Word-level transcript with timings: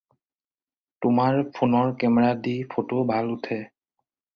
তোমাৰ 1.07 1.39
ফোনৰ 1.59 1.95
কেমেৰা 2.03 2.35
দি 2.49 2.59
ফটো 2.77 3.07
ভাল 3.15 3.35
উঠে। 3.41 3.65